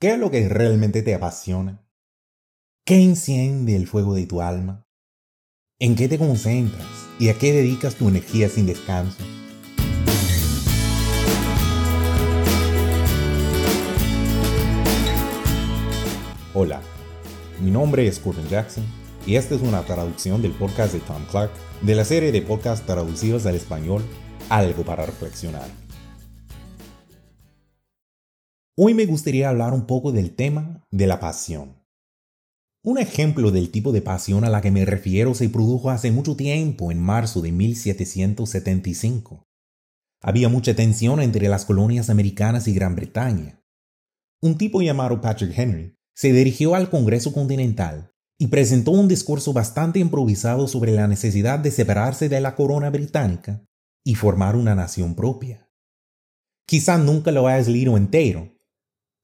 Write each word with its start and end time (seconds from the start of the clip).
¿Qué 0.00 0.12
es 0.12 0.18
lo 0.20 0.30
que 0.30 0.48
realmente 0.48 1.02
te 1.02 1.12
apasiona? 1.12 1.84
¿Qué 2.86 3.02
enciende 3.02 3.74
el 3.74 3.88
fuego 3.88 4.14
de 4.14 4.26
tu 4.26 4.40
alma? 4.40 4.86
¿En 5.80 5.96
qué 5.96 6.06
te 6.06 6.18
concentras 6.18 6.86
y 7.18 7.30
a 7.30 7.34
qué 7.34 7.52
dedicas 7.52 7.96
tu 7.96 8.08
energía 8.08 8.48
sin 8.48 8.66
descanso? 8.66 9.24
Hola, 16.54 16.80
mi 17.60 17.72
nombre 17.72 18.06
es 18.06 18.20
Corbin 18.20 18.46
Jackson 18.46 18.84
y 19.26 19.34
esta 19.34 19.56
es 19.56 19.62
una 19.62 19.82
traducción 19.82 20.42
del 20.42 20.52
podcast 20.52 20.92
de 20.92 21.00
Tom 21.00 21.24
Clark 21.28 21.50
de 21.82 21.96
la 21.96 22.04
serie 22.04 22.30
de 22.30 22.42
podcasts 22.42 22.86
traducidos 22.86 23.46
al 23.46 23.56
español 23.56 24.04
Algo 24.48 24.84
para 24.84 25.06
reflexionar. 25.06 25.87
Hoy 28.80 28.94
me 28.94 29.06
gustaría 29.06 29.48
hablar 29.48 29.72
un 29.72 29.86
poco 29.86 30.12
del 30.12 30.36
tema 30.36 30.86
de 30.92 31.08
la 31.08 31.18
pasión. 31.18 31.82
Un 32.84 32.98
ejemplo 32.98 33.50
del 33.50 33.72
tipo 33.72 33.90
de 33.90 34.02
pasión 34.02 34.44
a 34.44 34.50
la 34.50 34.60
que 34.60 34.70
me 34.70 34.84
refiero 34.84 35.34
se 35.34 35.48
produjo 35.48 35.90
hace 35.90 36.12
mucho 36.12 36.36
tiempo, 36.36 36.92
en 36.92 37.00
marzo 37.00 37.40
de 37.40 37.50
1775. 37.50 39.48
Había 40.22 40.48
mucha 40.48 40.76
tensión 40.76 41.20
entre 41.20 41.48
las 41.48 41.64
colonias 41.64 42.08
americanas 42.08 42.68
y 42.68 42.72
Gran 42.72 42.94
Bretaña. 42.94 43.60
Un 44.40 44.56
tipo 44.56 44.80
llamado 44.80 45.20
Patrick 45.20 45.58
Henry 45.58 45.96
se 46.14 46.32
dirigió 46.32 46.76
al 46.76 46.88
Congreso 46.88 47.32
Continental 47.32 48.12
y 48.38 48.46
presentó 48.46 48.92
un 48.92 49.08
discurso 49.08 49.52
bastante 49.52 49.98
improvisado 49.98 50.68
sobre 50.68 50.92
la 50.92 51.08
necesidad 51.08 51.58
de 51.58 51.72
separarse 51.72 52.28
de 52.28 52.40
la 52.40 52.54
corona 52.54 52.90
británica 52.90 53.60
y 54.04 54.14
formar 54.14 54.54
una 54.54 54.76
nación 54.76 55.16
propia. 55.16 55.68
Quizá 56.64 56.96
nunca 56.96 57.32
lo 57.32 57.48
hayas 57.48 57.66
leído 57.66 57.96
entero, 57.96 58.54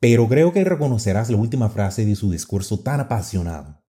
pero 0.05 0.29
creo 0.29 0.53
que 0.53 0.65
reconocerás 0.65 1.31
la 1.31 1.39
última 1.39 1.71
frase 1.71 2.05
de 2.05 2.15
su 2.15 2.31
discurso 2.31 2.81
tan 2.81 3.01
apasionado. 3.01 3.83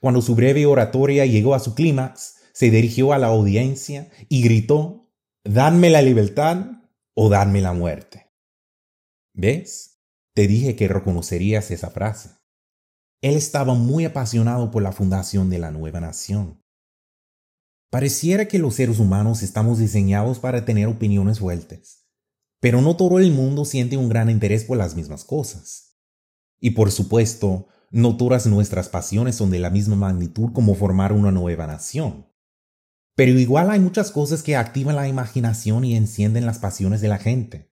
Cuando 0.00 0.22
su 0.22 0.34
breve 0.34 0.64
oratoria 0.64 1.26
llegó 1.26 1.54
a 1.54 1.58
su 1.58 1.74
clímax, 1.74 2.36
se 2.54 2.70
dirigió 2.70 3.12
a 3.12 3.18
la 3.18 3.26
audiencia 3.26 4.10
y 4.30 4.42
gritó, 4.42 5.12
Dadme 5.44 5.90
la 5.90 6.00
libertad 6.00 6.80
o 7.14 7.28
dadme 7.28 7.60
la 7.60 7.74
muerte. 7.74 8.32
¿Ves? 9.34 10.00
Te 10.34 10.46
dije 10.46 10.74
que 10.74 10.88
reconocerías 10.88 11.70
esa 11.70 11.90
frase. 11.90 12.30
Él 13.20 13.34
estaba 13.34 13.74
muy 13.74 14.06
apasionado 14.06 14.70
por 14.70 14.82
la 14.82 14.92
fundación 14.92 15.50
de 15.50 15.58
la 15.58 15.70
nueva 15.70 16.00
nación. 16.00 16.64
Pareciera 17.90 18.48
que 18.48 18.58
los 18.58 18.76
seres 18.76 19.00
humanos 19.00 19.42
estamos 19.42 19.80
diseñados 19.80 20.38
para 20.38 20.64
tener 20.64 20.86
opiniones 20.86 21.40
fuertes 21.40 22.05
pero 22.60 22.80
no 22.80 22.96
todo 22.96 23.18
el 23.18 23.32
mundo 23.32 23.64
siente 23.64 23.96
un 23.96 24.08
gran 24.08 24.30
interés 24.30 24.64
por 24.64 24.76
las 24.76 24.94
mismas 24.94 25.24
cosas. 25.24 25.96
Y 26.60 26.70
por 26.70 26.90
supuesto, 26.90 27.68
no 27.90 28.16
todas 28.16 28.46
nuestras 28.46 28.88
pasiones 28.88 29.36
son 29.36 29.50
de 29.50 29.58
la 29.58 29.70
misma 29.70 29.96
magnitud 29.96 30.52
como 30.52 30.74
formar 30.74 31.12
una 31.12 31.30
nueva 31.30 31.66
nación. 31.66 32.26
Pero 33.14 33.38
igual 33.38 33.70
hay 33.70 33.80
muchas 33.80 34.10
cosas 34.10 34.42
que 34.42 34.56
activan 34.56 34.96
la 34.96 35.08
imaginación 35.08 35.84
y 35.84 35.96
encienden 35.96 36.44
las 36.46 36.58
pasiones 36.58 37.00
de 37.00 37.08
la 37.08 37.18
gente. 37.18 37.72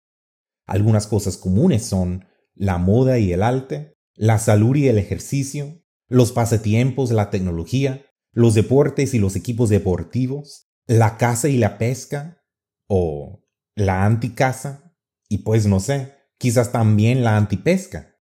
Algunas 0.66 1.06
cosas 1.06 1.36
comunes 1.36 1.84
son 1.84 2.26
la 2.54 2.78
moda 2.78 3.18
y 3.18 3.32
el 3.32 3.42
arte, 3.42 3.96
la 4.14 4.38
salud 4.38 4.76
y 4.76 4.88
el 4.88 4.98
ejercicio, 4.98 5.82
los 6.08 6.32
pasatiempos, 6.32 7.10
la 7.10 7.30
tecnología, 7.30 8.06
los 8.32 8.54
deportes 8.54 9.14
y 9.14 9.18
los 9.18 9.34
equipos 9.34 9.68
deportivos, 9.68 10.68
la 10.86 11.16
caza 11.16 11.48
y 11.48 11.56
la 11.56 11.78
pesca, 11.78 12.42
o 12.86 13.41
la 13.74 14.04
anticasa 14.04 14.96
y 15.28 15.38
pues 15.38 15.66
no 15.66 15.80
sé, 15.80 16.14
quizás 16.38 16.72
también 16.72 17.24
la 17.24 17.36
antipesca, 17.36 18.18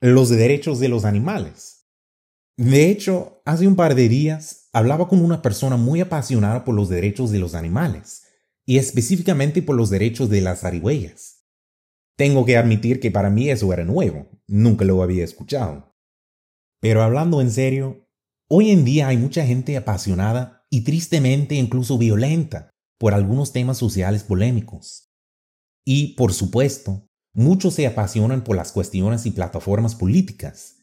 los 0.00 0.28
derechos 0.28 0.78
de 0.78 0.88
los 0.88 1.04
animales. 1.04 1.88
De 2.56 2.88
hecho, 2.90 3.42
hace 3.44 3.66
un 3.66 3.74
par 3.74 3.96
de 3.96 4.08
días 4.08 4.68
hablaba 4.72 5.08
con 5.08 5.20
una 5.24 5.42
persona 5.42 5.76
muy 5.76 6.00
apasionada 6.00 6.64
por 6.64 6.74
los 6.74 6.88
derechos 6.88 7.32
de 7.32 7.40
los 7.40 7.54
animales, 7.54 8.22
y 8.66 8.78
específicamente 8.78 9.62
por 9.62 9.76
los 9.76 9.90
derechos 9.90 10.30
de 10.30 10.40
las 10.40 10.60
zarigüeyas. 10.60 11.44
Tengo 12.16 12.44
que 12.44 12.56
admitir 12.56 13.00
que 13.00 13.10
para 13.10 13.30
mí 13.30 13.50
eso 13.50 13.72
era 13.72 13.84
nuevo, 13.84 14.28
nunca 14.46 14.84
lo 14.84 15.02
había 15.02 15.24
escuchado. 15.24 15.96
Pero 16.80 17.02
hablando 17.02 17.40
en 17.40 17.50
serio, 17.50 18.08
hoy 18.48 18.70
en 18.70 18.84
día 18.84 19.08
hay 19.08 19.16
mucha 19.16 19.44
gente 19.44 19.76
apasionada 19.76 20.66
y 20.70 20.82
tristemente 20.82 21.56
incluso 21.56 21.98
violenta 21.98 22.73
por 23.04 23.12
algunos 23.12 23.52
temas 23.52 23.76
sociales 23.76 24.22
polémicos. 24.22 25.12
Y, 25.84 26.14
por 26.14 26.32
supuesto, 26.32 27.06
muchos 27.34 27.74
se 27.74 27.86
apasionan 27.86 28.42
por 28.42 28.56
las 28.56 28.72
cuestiones 28.72 29.26
y 29.26 29.30
plataformas 29.30 29.94
políticas, 29.94 30.76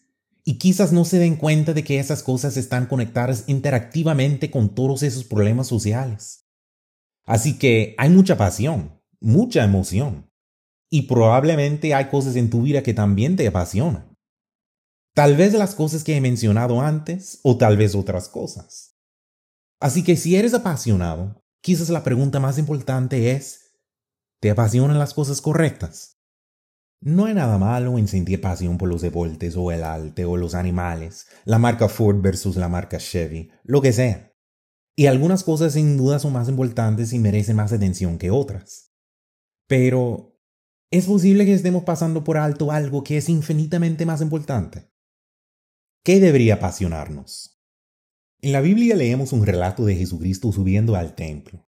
y 0.44 0.60
quizás 0.60 0.94
no 0.94 1.04
se 1.04 1.18
den 1.18 1.36
cuenta 1.36 1.74
de 1.74 1.84
que 1.84 1.98
esas 1.98 2.22
cosas 2.22 2.58
están 2.58 2.86
conectadas 2.86 3.46
interactivamente 3.48 4.52
con 4.52 4.76
todos 4.76 5.02
esos 5.02 5.24
problemas 5.24 5.66
sociales. 5.66 6.46
Así 7.26 7.58
que 7.58 7.96
hay 7.98 8.12
mucha 8.12 8.38
pasión, 8.38 9.02
mucha 9.20 9.64
emoción, 9.64 10.30
y 10.92 11.08
probablemente 11.08 11.96
hay 11.96 12.06
cosas 12.10 12.36
en 12.36 12.52
tu 12.52 12.62
vida 12.62 12.84
que 12.84 12.94
también 12.94 13.36
te 13.36 13.48
apasionan. 13.48 14.16
Tal 15.16 15.36
vez 15.36 15.54
las 15.54 15.74
cosas 15.74 16.04
que 16.04 16.18
he 16.18 16.22
mencionado 16.22 16.82
antes 16.82 17.40
o 17.42 17.58
tal 17.58 17.78
vez 17.78 17.96
otras 17.96 18.30
cosas. 18.30 18.96
Así 19.80 20.04
que 20.04 20.16
si 20.16 20.36
eres 20.36 20.54
apasionado, 20.54 21.41
Quizás 21.62 21.90
la 21.90 22.04
pregunta 22.04 22.40
más 22.40 22.58
importante 22.58 23.32
es, 23.32 23.76
¿te 24.40 24.50
apasionan 24.50 24.98
las 24.98 25.14
cosas 25.14 25.42
correctas? 25.42 26.18
No 27.04 27.26
hay 27.26 27.36
nada 27.36 27.60
malo 27.60 28.00
en 28.00 28.08
sentir 28.08 28.42
pasión 28.42 28.80
por 28.80 28.90
los 28.90 29.02
deportes 29.02 29.56
o 29.56 29.72
el 29.72 29.84
arte 29.84 30.26
o 30.26 30.38
los 30.38 30.56
animales, 30.56 31.28
la 31.46 31.60
marca 31.60 31.88
Ford 31.88 32.20
versus 32.22 32.56
la 32.56 32.68
marca 32.68 32.98
Chevy, 32.98 33.52
lo 33.64 33.82
que 33.82 33.94
sea. 33.94 34.34
Y 34.96 35.06
algunas 35.06 35.44
cosas 35.44 35.74
sin 35.74 35.98
duda 35.98 36.18
son 36.18 36.34
más 36.34 36.50
importantes 36.50 37.14
y 37.14 37.20
merecen 37.20 37.56
más 37.56 37.72
atención 37.74 38.18
que 38.18 38.32
otras. 38.32 38.92
Pero, 39.68 40.40
¿es 40.92 41.06
posible 41.06 41.46
que 41.46 41.54
estemos 41.54 41.84
pasando 41.84 42.24
por 42.24 42.38
alto 42.38 42.72
algo 42.72 43.04
que 43.04 43.18
es 43.18 43.30
infinitamente 43.30 44.06
más 44.06 44.22
importante? 44.22 44.92
¿Qué 46.04 46.20
debería 46.20 46.56
apasionarnos? 46.56 47.61
En 48.44 48.54
la 48.54 48.62
Biblia 48.62 48.96
leemos 48.96 49.34
un 49.34 49.46
relato 49.46 49.86
de 49.86 49.96
Jesucristo 49.96 50.52
subiendo 50.52 50.96
al 50.96 51.14
templo. 51.14 51.68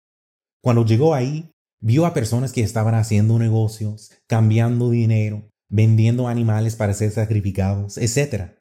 Cuando 0.63 0.87
llegó 0.87 1.15
ahí, 1.15 1.51
vio 1.83 2.07
a 2.07 2.15
personas 2.15 2.55
que 2.55 2.63
estaban 2.63 2.95
haciendo 2.95 3.39
negocios, 3.39 4.13
cambiando 4.27 4.89
dinero, 4.89 5.51
vendiendo 5.69 6.27
animales 6.27 6.75
para 6.75 6.95
ser 6.95 7.11
sacrificados, 7.11 7.99
etc. 7.99 8.53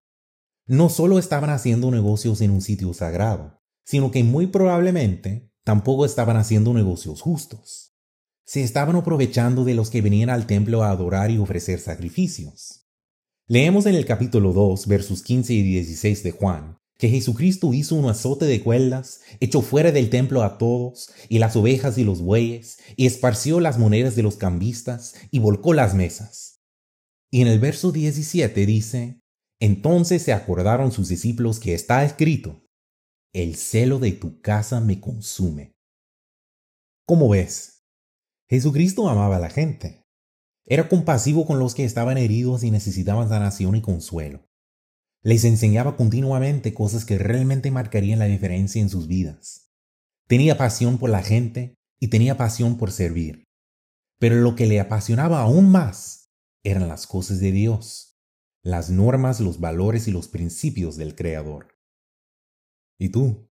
No 0.67 0.89
solo 0.89 1.17
estaban 1.17 1.49
haciendo 1.49 1.91
negocios 1.91 2.41
en 2.41 2.51
un 2.51 2.61
sitio 2.61 2.93
sagrado, 2.93 3.61
sino 3.85 4.11
que 4.11 4.25
muy 4.25 4.47
probablemente 4.47 5.49
tampoco 5.63 6.03
estaban 6.03 6.35
haciendo 6.35 6.73
negocios 6.73 7.21
justos. 7.21 7.95
Se 8.45 8.63
estaban 8.63 8.97
aprovechando 8.97 9.63
de 9.63 9.75
los 9.75 9.89
que 9.89 10.01
venían 10.01 10.29
al 10.29 10.45
templo 10.45 10.83
a 10.83 10.89
adorar 10.89 11.31
y 11.31 11.37
ofrecer 11.37 11.79
sacrificios. 11.79 12.85
Leemos 13.47 13.85
en 13.85 13.95
el 13.95 14.05
capítulo 14.05 14.51
2, 14.51 14.87
versos 14.87 15.23
15 15.23 15.53
y 15.53 15.63
16 15.63 16.23
de 16.23 16.31
Juan, 16.31 16.82
que 16.97 17.09
Jesucristo 17.09 17.73
hizo 17.73 17.95
un 17.95 18.09
azote 18.09 18.45
de 18.45 18.61
cuerdas, 18.63 19.21
echó 19.39 19.61
fuera 19.61 19.91
del 19.91 20.09
templo 20.09 20.43
a 20.43 20.57
todos, 20.57 21.11
y 21.27 21.39
las 21.39 21.55
ovejas 21.55 21.97
y 21.97 22.03
los 22.03 22.21
bueyes, 22.21 22.79
y 22.95 23.05
esparció 23.05 23.59
las 23.59 23.77
monedas 23.77 24.15
de 24.15 24.23
los 24.23 24.37
cambistas, 24.37 25.15
y 25.31 25.39
volcó 25.39 25.73
las 25.73 25.95
mesas. 25.95 26.61
Y 27.31 27.41
en 27.41 27.47
el 27.47 27.59
verso 27.59 27.91
17 27.91 28.65
dice, 28.65 29.19
Entonces 29.59 30.21
se 30.21 30.33
acordaron 30.33 30.91
sus 30.91 31.09
discípulos 31.09 31.59
que 31.59 31.73
está 31.73 32.05
escrito, 32.05 32.63
El 33.33 33.55
celo 33.55 33.99
de 33.99 34.11
tu 34.11 34.39
casa 34.41 34.79
me 34.79 34.99
consume. 34.99 35.73
¿Cómo 37.05 37.29
ves? 37.29 37.83
Jesucristo 38.47 39.09
amaba 39.09 39.37
a 39.37 39.39
la 39.39 39.49
gente. 39.49 40.03
Era 40.65 40.87
compasivo 40.87 41.45
con 41.45 41.59
los 41.59 41.75
que 41.75 41.83
estaban 41.83 42.17
heridos 42.17 42.63
y 42.63 42.71
necesitaban 42.71 43.27
sanación 43.27 43.75
y 43.75 43.81
consuelo. 43.81 44.45
Les 45.23 45.45
enseñaba 45.45 45.95
continuamente 45.95 46.73
cosas 46.73 47.05
que 47.05 47.17
realmente 47.17 47.71
marcarían 47.71 48.19
la 48.19 48.25
diferencia 48.25 48.81
en 48.81 48.89
sus 48.89 49.07
vidas. 49.07 49.71
Tenía 50.27 50.57
pasión 50.57 50.97
por 50.97 51.09
la 51.09 51.23
gente 51.23 51.75
y 51.99 52.09
tenía 52.09 52.35
pasión 52.35 52.77
por 52.77 52.91
servir. 52.91 53.45
Pero 54.19 54.35
lo 54.35 54.55
que 54.55 54.65
le 54.65 54.81
apasionaba 54.81 55.41
aún 55.41 55.71
más 55.71 56.29
eran 56.63 56.89
las 56.89 57.07
cosas 57.07 57.39
de 57.39 57.53
Dios, 57.53 58.19
las 58.63 58.89
normas, 58.89 59.39
los 59.39 59.61
valores 59.61 60.09
y 60.09 60.11
los 60.11 60.27
principios 60.27 60.97
del 60.97 61.15
Creador. 61.15 61.67
¿Y 62.99 63.09
tú? 63.09 63.49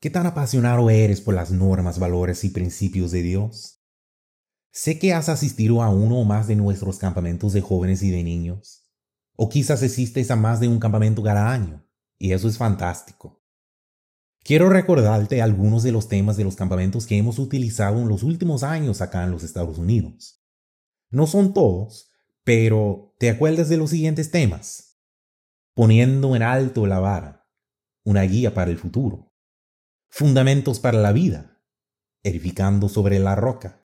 ¿Qué 0.00 0.10
tan 0.10 0.26
apasionado 0.26 0.90
eres 0.90 1.22
por 1.22 1.34
las 1.34 1.50
normas, 1.50 1.98
valores 1.98 2.44
y 2.44 2.50
principios 2.50 3.10
de 3.12 3.22
Dios? 3.22 3.82
Sé 4.72 4.98
que 4.98 5.14
has 5.14 5.28
asistido 5.30 5.82
a 5.82 5.88
uno 5.88 6.18
o 6.20 6.24
más 6.24 6.46
de 6.46 6.56
nuestros 6.56 6.98
campamentos 6.98 7.54
de 7.54 7.62
jóvenes 7.62 8.02
y 8.02 8.10
de 8.10 8.22
niños. 8.22 8.87
O 9.40 9.48
quizás 9.48 9.84
asistes 9.84 10.32
a 10.32 10.36
más 10.36 10.58
de 10.58 10.66
un 10.66 10.80
campamento 10.80 11.22
cada 11.22 11.52
año, 11.52 11.86
y 12.18 12.32
eso 12.32 12.48
es 12.48 12.58
fantástico. 12.58 13.40
Quiero 14.42 14.68
recordarte 14.68 15.40
algunos 15.42 15.84
de 15.84 15.92
los 15.92 16.08
temas 16.08 16.36
de 16.36 16.42
los 16.42 16.56
campamentos 16.56 17.06
que 17.06 17.16
hemos 17.16 17.38
utilizado 17.38 18.00
en 18.00 18.08
los 18.08 18.24
últimos 18.24 18.64
años 18.64 19.00
acá 19.00 19.22
en 19.22 19.30
los 19.30 19.44
Estados 19.44 19.78
Unidos. 19.78 20.42
No 21.10 21.28
son 21.28 21.54
todos, 21.54 22.10
pero 22.42 23.14
¿te 23.20 23.30
acuerdas 23.30 23.68
de 23.68 23.76
los 23.76 23.90
siguientes 23.90 24.32
temas? 24.32 24.98
Poniendo 25.72 26.34
en 26.34 26.42
alto 26.42 26.88
la 26.88 26.98
vara, 26.98 27.48
una 28.02 28.22
guía 28.22 28.54
para 28.54 28.72
el 28.72 28.78
futuro. 28.78 29.32
Fundamentos 30.08 30.80
para 30.80 30.98
la 30.98 31.12
vida, 31.12 31.62
edificando 32.24 32.88
sobre 32.88 33.20
la 33.20 33.36
roca. 33.36 33.86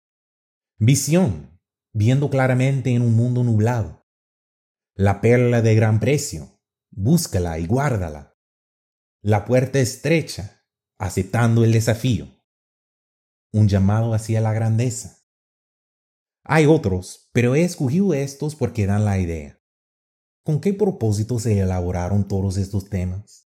Visión, 0.79 1.59
viendo 1.93 2.31
claramente 2.31 2.95
en 2.95 3.03
un 3.03 3.13
mundo 3.13 3.43
nublado. 3.43 4.04
La 4.97 5.19
perla 5.19 5.61
de 5.61 5.75
gran 5.75 5.99
precio, 5.99 6.61
búscala 6.89 7.59
y 7.59 7.67
guárdala. 7.67 8.37
La 9.21 9.43
puerta 9.43 9.77
estrecha, 9.79 10.65
aceptando 10.97 11.65
el 11.65 11.73
desafío. 11.73 12.29
Un 13.51 13.67
llamado 13.67 14.13
hacia 14.13 14.39
la 14.39 14.53
grandeza. 14.53 15.25
Hay 16.45 16.65
otros, 16.65 17.29
pero 17.33 17.55
he 17.55 17.65
escogido 17.65 18.13
estos 18.13 18.55
porque 18.55 18.85
dan 18.85 19.03
la 19.03 19.19
idea. 19.19 19.61
¿Con 20.45 20.61
qué 20.61 20.73
propósito 20.73 21.39
se 21.39 21.59
elaboraron 21.59 22.25
todos 22.25 22.55
estos 22.55 22.89
temas? 22.89 23.49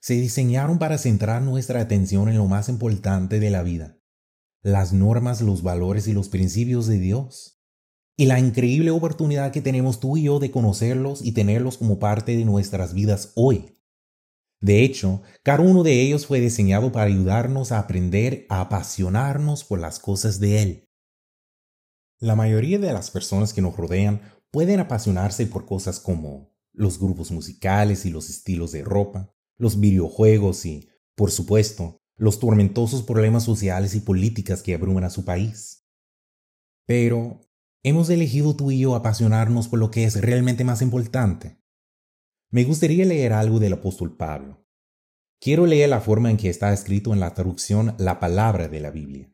Se 0.00 0.14
diseñaron 0.14 0.78
para 0.78 0.96
centrar 0.98 1.42
nuestra 1.42 1.80
atención 1.80 2.28
en 2.28 2.36
lo 2.36 2.46
más 2.46 2.68
importante 2.68 3.40
de 3.40 3.50
la 3.50 3.64
vida, 3.64 3.98
las 4.62 4.92
normas, 4.92 5.40
los 5.40 5.64
valores 5.64 6.06
y 6.06 6.12
los 6.12 6.28
principios 6.28 6.86
de 6.86 7.00
Dios, 7.00 7.55
y 8.16 8.26
la 8.26 8.38
increíble 8.38 8.90
oportunidad 8.90 9.52
que 9.52 9.60
tenemos 9.60 10.00
tú 10.00 10.16
y 10.16 10.24
yo 10.24 10.38
de 10.38 10.50
conocerlos 10.50 11.22
y 11.22 11.32
tenerlos 11.32 11.76
como 11.76 11.98
parte 11.98 12.36
de 12.36 12.44
nuestras 12.44 12.94
vidas 12.94 13.32
hoy. 13.34 13.76
De 14.60 14.82
hecho, 14.82 15.22
cada 15.42 15.60
uno 15.60 15.82
de 15.82 16.00
ellos 16.00 16.26
fue 16.26 16.40
diseñado 16.40 16.90
para 16.90 17.06
ayudarnos 17.06 17.72
a 17.72 17.78
aprender 17.78 18.46
a 18.48 18.62
apasionarnos 18.62 19.64
por 19.64 19.78
las 19.78 19.98
cosas 19.98 20.40
de 20.40 20.62
Él. 20.62 20.88
La 22.18 22.34
mayoría 22.34 22.78
de 22.78 22.92
las 22.92 23.10
personas 23.10 23.52
que 23.52 23.60
nos 23.60 23.76
rodean 23.76 24.22
pueden 24.50 24.80
apasionarse 24.80 25.46
por 25.46 25.66
cosas 25.66 26.00
como 26.00 26.56
los 26.72 26.98
grupos 26.98 27.30
musicales 27.30 28.06
y 28.06 28.10
los 28.10 28.30
estilos 28.30 28.72
de 28.72 28.82
ropa, 28.82 29.34
los 29.58 29.78
videojuegos 29.78 30.64
y, 30.64 30.88
por 31.14 31.30
supuesto, 31.30 32.00
los 32.16 32.40
tormentosos 32.40 33.02
problemas 33.02 33.44
sociales 33.44 33.94
y 33.94 34.00
políticas 34.00 34.62
que 34.62 34.74
abruman 34.74 35.04
a 35.04 35.10
su 35.10 35.26
país. 35.26 35.86
Pero, 36.86 37.40
¿hemos 37.86 38.10
elegido 38.10 38.56
tú 38.56 38.72
y 38.72 38.80
yo 38.80 38.96
apasionarnos 38.96 39.68
por 39.68 39.78
lo 39.78 39.92
que 39.92 40.02
es 40.02 40.20
realmente 40.20 40.64
más 40.64 40.82
importante? 40.82 41.62
Me 42.50 42.64
gustaría 42.64 43.04
leer 43.04 43.32
algo 43.32 43.60
del 43.60 43.74
apóstol 43.74 44.16
Pablo. 44.16 44.66
Quiero 45.40 45.66
leer 45.66 45.90
la 45.90 46.00
forma 46.00 46.28
en 46.28 46.36
que 46.36 46.50
está 46.50 46.72
escrito 46.72 47.12
en 47.12 47.20
la 47.20 47.32
traducción 47.32 47.94
la 47.98 48.18
palabra 48.18 48.66
de 48.66 48.80
la 48.80 48.90
Biblia. 48.90 49.32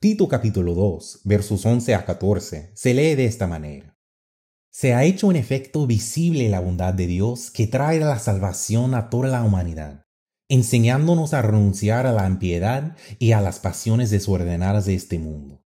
Tito 0.00 0.26
capítulo 0.26 0.74
2, 0.74 1.20
versos 1.22 1.64
11 1.64 1.94
a 1.94 2.04
14, 2.04 2.72
se 2.74 2.92
lee 2.92 3.14
de 3.14 3.26
esta 3.26 3.46
manera. 3.46 3.96
Se 4.72 4.92
ha 4.92 5.04
hecho 5.04 5.30
en 5.30 5.36
efecto 5.36 5.86
visible 5.86 6.48
la 6.48 6.58
bondad 6.58 6.92
de 6.92 7.06
Dios 7.06 7.52
que 7.52 7.68
trae 7.68 8.00
la 8.00 8.18
salvación 8.18 8.96
a 8.96 9.10
toda 9.10 9.28
la 9.28 9.44
humanidad, 9.44 10.06
enseñándonos 10.48 11.34
a 11.34 11.42
renunciar 11.42 12.08
a 12.08 12.12
la 12.12 12.26
impiedad 12.26 12.96
y 13.20 13.30
a 13.30 13.40
las 13.40 13.60
pasiones 13.60 14.10
desordenadas 14.10 14.86
de 14.86 14.96
este 14.96 15.20
mundo, 15.20 15.63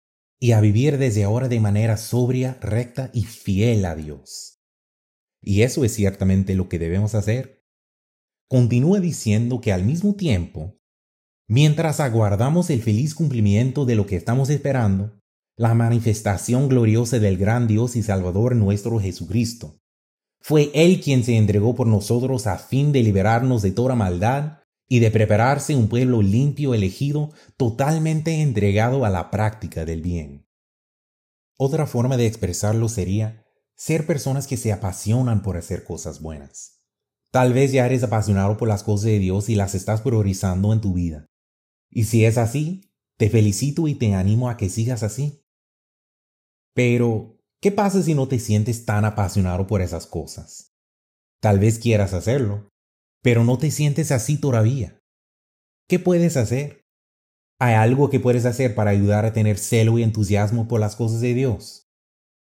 y 0.41 0.51
a 0.51 0.59
vivir 0.59 0.97
desde 0.97 1.23
ahora 1.23 1.47
de 1.47 1.61
manera 1.61 1.95
sobria, 1.95 2.57
recta 2.61 3.11
y 3.13 3.23
fiel 3.23 3.85
a 3.85 3.95
Dios 3.95 4.51
y 5.41 5.63
eso 5.63 5.83
es 5.83 5.93
ciertamente 5.93 6.55
lo 6.55 6.69
que 6.69 6.79
debemos 6.79 7.15
hacer. 7.15 7.65
Continúa 8.47 8.99
diciendo 8.99 9.59
que 9.59 9.73
al 9.73 9.83
mismo 9.83 10.15
tiempo, 10.15 10.77
mientras 11.47 11.99
aguardamos 11.99 12.69
el 12.69 12.81
feliz 12.81 13.15
cumplimiento 13.15 13.85
de 13.85 13.95
lo 13.95 14.05
que 14.05 14.15
estamos 14.15 14.49
esperando, 14.49 15.19
la 15.57 15.73
manifestación 15.73 16.69
gloriosa 16.69 17.19
del 17.19 17.37
gran 17.37 17.67
Dios 17.67 17.95
y 17.95 18.03
Salvador 18.03 18.55
nuestro 18.55 18.99
Jesucristo. 18.99 19.79
Fue 20.39 20.71
Él 20.73 21.01
quien 21.01 21.23
se 21.23 21.37
entregó 21.37 21.75
por 21.75 21.87
nosotros 21.87 22.47
a 22.47 22.57
fin 22.57 22.91
de 22.91 23.03
liberarnos 23.03 23.61
de 23.61 23.71
toda 23.71 23.95
maldad 23.95 24.59
y 24.91 24.99
de 24.99 25.09
prepararse 25.09 25.73
un 25.73 25.87
pueblo 25.87 26.21
limpio 26.21 26.73
elegido, 26.73 27.31
totalmente 27.55 28.41
entregado 28.41 29.05
a 29.05 29.09
la 29.09 29.31
práctica 29.31 29.85
del 29.85 30.01
bien. 30.01 30.49
Otra 31.57 31.87
forma 31.87 32.17
de 32.17 32.27
expresarlo 32.27 32.89
sería 32.89 33.45
ser 33.73 34.05
personas 34.05 34.47
que 34.47 34.57
se 34.57 34.73
apasionan 34.73 35.43
por 35.43 35.55
hacer 35.55 35.85
cosas 35.85 36.21
buenas. 36.21 36.83
Tal 37.31 37.53
vez 37.53 37.71
ya 37.71 37.85
eres 37.85 38.03
apasionado 38.03 38.57
por 38.57 38.67
las 38.67 38.83
cosas 38.83 39.05
de 39.05 39.19
Dios 39.19 39.47
y 39.47 39.55
las 39.55 39.75
estás 39.75 40.01
priorizando 40.01 40.73
en 40.73 40.81
tu 40.81 40.91
vida. 40.91 41.25
Y 41.89 42.03
si 42.03 42.25
es 42.25 42.37
así, 42.37 42.91
te 43.15 43.29
felicito 43.29 43.87
y 43.87 43.95
te 43.95 44.13
animo 44.13 44.49
a 44.49 44.57
que 44.57 44.67
sigas 44.67 45.03
así. 45.03 45.45
Pero, 46.73 47.37
¿qué 47.61 47.71
pasa 47.71 48.03
si 48.03 48.13
no 48.13 48.27
te 48.27 48.39
sientes 48.39 48.83
tan 48.83 49.05
apasionado 49.05 49.67
por 49.67 49.81
esas 49.81 50.05
cosas? 50.05 50.75
Tal 51.39 51.59
vez 51.59 51.79
quieras 51.79 52.13
hacerlo, 52.13 52.70
pero 53.21 53.43
no 53.43 53.57
te 53.57 53.71
sientes 53.71 54.11
así 54.11 54.37
todavía. 54.37 55.01
¿Qué 55.87 55.99
puedes 55.99 56.37
hacer? 56.37 56.85
¿Hay 57.59 57.75
algo 57.75 58.09
que 58.09 58.19
puedes 58.19 58.45
hacer 58.45 58.73
para 58.73 58.91
ayudar 58.91 59.25
a 59.25 59.33
tener 59.33 59.57
celo 59.57 59.99
y 59.99 60.03
entusiasmo 60.03 60.67
por 60.67 60.79
las 60.79 60.95
cosas 60.95 61.21
de 61.21 61.33
Dios? 61.33 61.91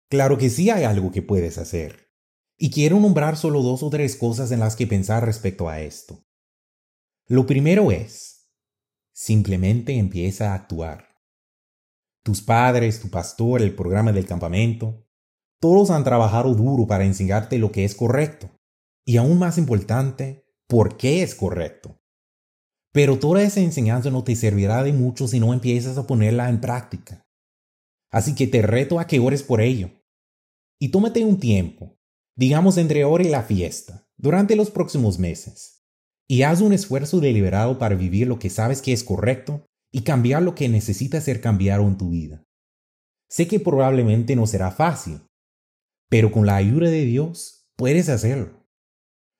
Claro 0.08 0.38
que 0.38 0.50
sí 0.50 0.70
hay 0.70 0.84
algo 0.84 1.10
que 1.10 1.22
puedes 1.22 1.58
hacer. 1.58 2.10
Y 2.56 2.70
quiero 2.70 3.00
nombrar 3.00 3.36
solo 3.36 3.62
dos 3.62 3.82
o 3.82 3.90
tres 3.90 4.14
cosas 4.14 4.52
en 4.52 4.60
las 4.60 4.76
que 4.76 4.86
pensar 4.86 5.24
respecto 5.24 5.68
a 5.68 5.80
esto. 5.80 6.24
Lo 7.26 7.46
primero 7.46 7.90
es, 7.90 8.52
simplemente 9.12 9.96
empieza 9.96 10.52
a 10.52 10.54
actuar. 10.54 11.08
Tus 12.22 12.42
padres, 12.42 13.00
tu 13.00 13.10
pastor, 13.10 13.62
el 13.62 13.74
programa 13.74 14.12
del 14.12 14.26
campamento, 14.26 15.08
todos 15.58 15.90
han 15.90 16.04
trabajado 16.04 16.54
duro 16.54 16.86
para 16.86 17.04
enseñarte 17.04 17.58
lo 17.58 17.72
que 17.72 17.84
es 17.84 17.94
correcto. 17.94 18.50
Y 19.04 19.16
aún 19.16 19.38
más 19.38 19.58
importante, 19.58 20.44
por 20.72 20.96
qué 20.96 21.22
es 21.22 21.34
correcto. 21.34 22.00
Pero 22.94 23.18
toda 23.18 23.42
esa 23.42 23.60
enseñanza 23.60 24.10
no 24.10 24.24
te 24.24 24.34
servirá 24.34 24.82
de 24.82 24.94
mucho 24.94 25.28
si 25.28 25.38
no 25.38 25.52
empiezas 25.52 25.98
a 25.98 26.06
ponerla 26.06 26.48
en 26.48 26.62
práctica. 26.62 27.26
Así 28.10 28.34
que 28.34 28.46
te 28.46 28.62
reto 28.62 28.98
a 28.98 29.06
que 29.06 29.20
ores 29.20 29.42
por 29.42 29.60
ello 29.60 29.90
y 30.80 30.88
tómate 30.88 31.26
un 31.26 31.38
tiempo, 31.38 31.98
digamos 32.38 32.78
entre 32.78 33.02
ahora 33.02 33.22
y 33.22 33.28
la 33.28 33.42
fiesta, 33.42 34.08
durante 34.16 34.56
los 34.56 34.70
próximos 34.70 35.18
meses, 35.18 35.84
y 36.26 36.40
haz 36.40 36.62
un 36.62 36.72
esfuerzo 36.72 37.20
deliberado 37.20 37.78
para 37.78 37.94
vivir 37.94 38.26
lo 38.26 38.38
que 38.38 38.48
sabes 38.48 38.80
que 38.80 38.94
es 38.94 39.04
correcto 39.04 39.66
y 39.92 40.04
cambiar 40.04 40.42
lo 40.42 40.54
que 40.54 40.70
necesita 40.70 41.20
ser 41.20 41.42
cambiado 41.42 41.86
en 41.86 41.98
tu 41.98 42.08
vida. 42.08 42.44
Sé 43.28 43.46
que 43.46 43.60
probablemente 43.60 44.36
no 44.36 44.46
será 44.46 44.70
fácil, 44.70 45.20
pero 46.08 46.32
con 46.32 46.46
la 46.46 46.56
ayuda 46.56 46.88
de 46.88 47.04
Dios 47.04 47.68
puedes 47.76 48.08
hacerlo. 48.08 48.66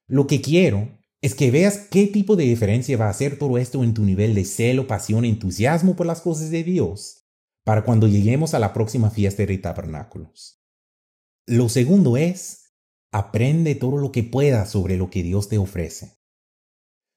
Lo 0.07 0.27
que 0.27 0.43
quiero 0.43 1.01
es 1.23 1.37
que 1.37 1.53
veas 1.53 1.79
qué 1.79 2.09
tipo 2.09 2.35
de 2.35 2.45
diferencia 2.45 2.97
va 2.97 3.07
a 3.07 3.11
hacer 3.11 3.39
todo 3.39 3.57
esto 3.57 3.85
en 3.85 3.95
tu 3.95 4.05
nivel 4.05 4.35
de 4.35 4.45
celo, 4.45 4.89
pasión, 4.89 5.25
entusiasmo 5.25 5.95
por 5.95 6.05
las 6.05 6.21
cosas 6.21 6.51
de 6.51 6.65
Dios 6.65 7.29
para 7.65 7.85
cuando 7.85 8.09
lleguemos 8.09 8.55
a 8.55 8.59
la 8.59 8.73
próxima 8.73 9.09
fiesta 9.09 9.47
de 9.47 9.57
tabernáculos. 9.59 10.61
Lo 11.47 11.69
segundo 11.69 12.17
es, 12.17 12.73
aprende 13.13 13.77
todo 13.77 13.99
lo 13.99 14.11
que 14.11 14.25
puedas 14.25 14.71
sobre 14.71 14.97
lo 14.97 15.11
que 15.11 15.23
Dios 15.23 15.49
te 15.49 15.59
ofrece. 15.59 16.19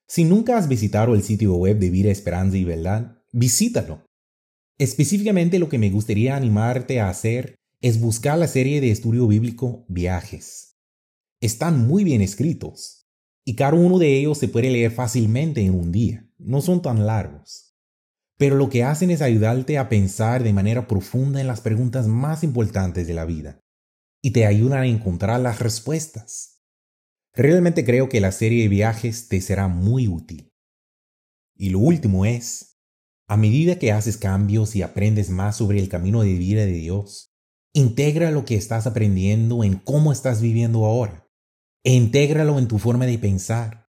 Si 0.06 0.22
nunca 0.22 0.56
has 0.56 0.68
visitado 0.68 1.16
el 1.16 1.24
sitio 1.24 1.56
web 1.56 1.80
de 1.80 1.90
Vida, 1.90 2.12
Esperanza 2.12 2.56
y 2.56 2.62
Verdad, 2.62 3.24
visítalo. 3.32 4.04
Específicamente 4.78 5.58
lo 5.58 5.68
que 5.68 5.78
me 5.78 5.90
gustaría 5.90 6.36
animarte 6.36 7.00
a 7.00 7.08
hacer 7.08 7.56
es 7.80 8.00
buscar 8.00 8.38
la 8.38 8.46
serie 8.46 8.80
de 8.80 8.92
estudio 8.92 9.26
bíblico 9.26 9.84
Viajes. 9.88 10.76
Están 11.40 11.88
muy 11.88 12.04
bien 12.04 12.22
escritos 12.22 13.05
y 13.48 13.54
cada 13.54 13.74
uno 13.74 13.98
de 13.98 14.18
ellos 14.18 14.38
se 14.38 14.48
puede 14.48 14.70
leer 14.70 14.90
fácilmente 14.90 15.64
en 15.64 15.72
un 15.72 15.92
día, 15.92 16.28
no 16.36 16.60
son 16.60 16.82
tan 16.82 17.06
largos. 17.06 17.76
Pero 18.36 18.56
lo 18.56 18.68
que 18.68 18.82
hacen 18.82 19.10
es 19.12 19.22
ayudarte 19.22 19.78
a 19.78 19.88
pensar 19.88 20.42
de 20.42 20.52
manera 20.52 20.88
profunda 20.88 21.40
en 21.40 21.46
las 21.46 21.60
preguntas 21.60 22.08
más 22.08 22.42
importantes 22.42 23.06
de 23.06 23.14
la 23.14 23.24
vida 23.24 23.62
y 24.20 24.32
te 24.32 24.46
ayudan 24.46 24.80
a 24.80 24.86
encontrar 24.86 25.40
las 25.40 25.60
respuestas. 25.60 26.60
Realmente 27.34 27.84
creo 27.84 28.08
que 28.08 28.20
la 28.20 28.32
serie 28.32 28.64
de 28.64 28.68
viajes 28.68 29.28
te 29.28 29.40
será 29.40 29.68
muy 29.68 30.08
útil. 30.08 30.52
Y 31.54 31.70
lo 31.70 31.78
último 31.78 32.26
es, 32.26 32.80
a 33.28 33.36
medida 33.36 33.78
que 33.78 33.92
haces 33.92 34.16
cambios 34.16 34.74
y 34.74 34.82
aprendes 34.82 35.30
más 35.30 35.56
sobre 35.56 35.78
el 35.78 35.88
camino 35.88 36.22
de 36.22 36.34
vida 36.34 36.66
de 36.66 36.72
Dios, 36.72 37.32
integra 37.72 38.32
lo 38.32 38.44
que 38.44 38.56
estás 38.56 38.88
aprendiendo 38.88 39.62
en 39.62 39.76
cómo 39.76 40.10
estás 40.10 40.42
viviendo 40.42 40.84
ahora. 40.84 41.25
E 41.86 41.92
intégralo 41.92 42.58
en 42.58 42.66
tu 42.66 42.80
forma 42.80 43.06
de 43.06 43.16
pensar. 43.16 43.86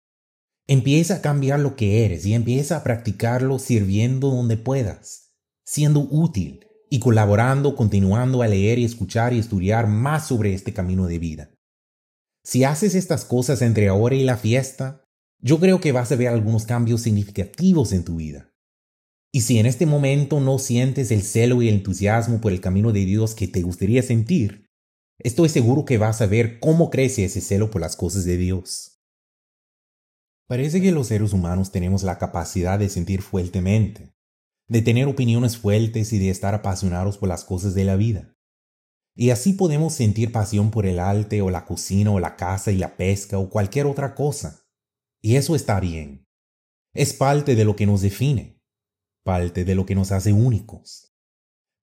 Empieza 0.68 1.16
a 1.16 1.20
cambiar 1.23 1.59
lo 1.59 1.75
que 1.75 2.04
eres 2.04 2.25
y 2.25 2.35
empieza 2.35 2.76
a 2.76 2.85
practicarlo 2.85 3.59
sirviendo 3.59 4.30
donde 4.30 4.56
puedas, 4.56 5.32
siendo 5.64 6.06
útil 6.09 6.68
y 6.88 7.00
colaborando, 7.00 7.75
continuando 7.75 8.42
a 8.42 8.47
leer 8.47 8.78
y 8.78 8.85
escuchar 8.85 9.32
y 9.32 9.40
estudiar 9.40 9.88
más 9.88 10.28
sobre 10.28 10.54
este 10.54 10.73
camino 10.73 11.09
de 11.09 11.18
vida. 11.18 11.50
Si 12.44 12.62
haces 12.62 12.94
estas 12.94 13.25
cosas 13.25 13.61
entre 13.61 13.88
ahora 13.88 14.14
y 14.14 14.23
la 14.23 14.37
fiesta, 14.37 15.04
yo 15.40 15.59
creo 15.59 15.80
que 15.80 15.90
vas 15.90 16.12
a 16.12 16.16
ver 16.16 16.28
algunos 16.28 16.66
cambios 16.66 17.00
significativos 17.00 17.92
en 17.92 18.04
tu 18.04 18.14
vida. 18.14 18.52
Y 19.32 19.40
si 19.40 19.59
en 19.59 19.66
este 19.66 19.87
momento 19.87 20.38
no 20.38 20.61
sientes 20.61 21.11
el 21.11 21.23
celo 21.23 21.61
y 21.61 21.66
el 21.66 21.75
entusiasmo 21.75 22.40
por 22.40 22.52
el 22.52 22.61
camino 22.61 22.92
de 22.92 23.04
Dios 23.04 23.35
que 23.35 23.49
te 23.49 23.62
gustaría 23.62 24.04
sentir, 24.04 24.69
estoy 25.20 25.48
seguro 25.48 25.84
que 25.84 25.98
vas 25.98 26.20
a 26.20 26.26
ver 26.26 26.60
cómo 26.60 26.90
crece 26.90 27.24
ese 27.24 27.40
celo 27.40 27.70
por 27.70 27.80
las 27.80 27.96
cosas 27.96 28.24
de 28.24 28.36
Dios. 28.36 29.00
Parece 30.46 30.80
que 30.80 30.92
los 30.92 31.06
seres 31.06 31.32
humanos 31.32 31.70
tenemos 31.70 32.02
la 32.02 32.18
capacidad 32.18 32.78
de 32.78 32.88
sentir 32.88 33.22
fuertemente, 33.22 34.12
de 34.68 34.82
tener 34.82 35.06
opiniones 35.06 35.56
fuertes 35.56 36.12
y 36.12 36.18
de 36.18 36.30
estar 36.30 36.54
apasionados 36.54 37.18
por 37.18 37.28
las 37.28 37.44
cosas 37.44 37.74
de 37.74 37.84
la 37.84 37.96
vida. 37.96 38.36
Y 39.14 39.30
así 39.30 39.52
podemos 39.52 39.94
sentir 39.94 40.32
pasión 40.32 40.70
por 40.70 40.86
el 40.86 40.98
arte 40.98 41.42
o 41.42 41.50
la 41.50 41.66
cocina 41.66 42.10
o 42.10 42.20
la 42.20 42.36
casa 42.36 42.72
y 42.72 42.78
la 42.78 42.96
pesca 42.96 43.38
o 43.38 43.50
cualquier 43.50 43.86
otra 43.86 44.14
cosa. 44.14 44.66
Y 45.20 45.36
eso 45.36 45.54
está 45.54 45.78
bien. 45.80 46.26
Es 46.94 47.12
parte 47.12 47.54
de 47.54 47.64
lo 47.64 47.76
que 47.76 47.86
nos 47.86 48.00
define, 48.00 48.60
parte 49.22 49.64
de 49.64 49.74
lo 49.74 49.86
que 49.86 49.94
nos 49.94 50.10
hace 50.10 50.32
únicos. 50.32 51.10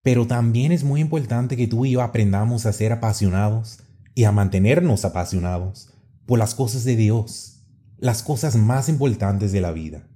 Pero 0.08 0.26
también 0.26 0.72
es 0.72 0.86
muy 0.86 1.02
importante 1.02 1.58
que 1.58 1.68
tú 1.68 1.86
y 1.86 1.92
yo 1.92 2.02
aprendamos 2.02 2.66
a 2.66 2.72
ser 2.72 2.94
apasionados 2.94 3.80
y 4.16 4.24
a 4.24 4.32
mantenernos 4.32 5.04
apasionados 5.04 5.90
por 6.26 6.40
las 6.40 6.56
cosas 6.56 6.86
de 6.86 6.96
Dios, 6.96 7.66
las 7.98 8.24
cosas 8.24 8.56
más 8.56 8.88
importantes 8.88 9.52
de 9.52 9.60
la 9.60 9.74
vida. 9.74 10.08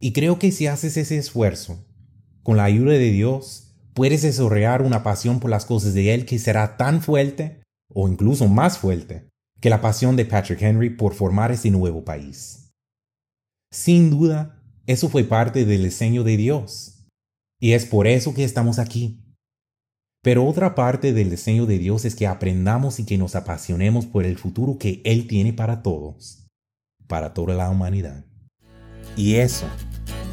Y 0.00 0.12
creo 0.12 0.38
que 0.38 0.52
si 0.52 0.68
haces 0.68 0.96
ese 0.96 1.18
esfuerzo, 1.18 1.84
con 2.44 2.56
la 2.56 2.62
ayuda 2.62 2.92
de 2.92 3.10
Dios, 3.10 3.74
puedes 3.94 4.22
desarrollar 4.22 4.80
una 4.80 5.02
pasión 5.02 5.40
por 5.40 5.50
las 5.50 5.66
cosas 5.66 5.92
de 5.92 6.14
Él 6.14 6.24
que 6.24 6.38
será 6.38 6.76
tan 6.76 7.02
fuerte, 7.02 7.62
o 7.92 8.08
incluso 8.08 8.46
más 8.46 8.78
fuerte, 8.78 9.28
que 9.60 9.70
la 9.70 9.80
pasión 9.80 10.14
de 10.14 10.24
Patrick 10.24 10.62
Henry 10.62 10.90
por 10.90 11.14
formar 11.14 11.50
ese 11.50 11.72
nuevo 11.72 12.04
país. 12.04 12.70
Sin 13.72 14.10
duda, 14.10 14.62
eso 14.86 15.08
fue 15.08 15.24
parte 15.24 15.64
del 15.64 15.82
diseño 15.82 16.22
de 16.22 16.36
Dios. 16.36 16.93
Y 17.64 17.72
es 17.72 17.86
por 17.86 18.06
eso 18.06 18.34
que 18.34 18.44
estamos 18.44 18.78
aquí. 18.78 19.24
Pero 20.22 20.46
otra 20.46 20.74
parte 20.74 21.14
del 21.14 21.30
diseño 21.30 21.64
de 21.64 21.78
Dios 21.78 22.04
es 22.04 22.14
que 22.14 22.26
aprendamos 22.26 23.00
y 23.00 23.06
que 23.06 23.16
nos 23.16 23.34
apasionemos 23.36 24.04
por 24.04 24.26
el 24.26 24.36
futuro 24.36 24.76
que 24.76 25.00
Él 25.06 25.26
tiene 25.26 25.54
para 25.54 25.80
todos, 25.80 26.46
para 27.06 27.32
toda 27.32 27.54
la 27.54 27.70
humanidad. 27.70 28.26
Y 29.16 29.36
eso 29.36 29.64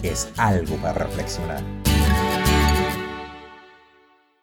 es 0.03 0.27
algo 0.35 0.75
para 0.81 1.05
reflexionar. 1.05 1.63